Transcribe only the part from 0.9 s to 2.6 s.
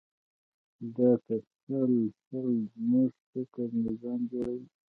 دا تسلسل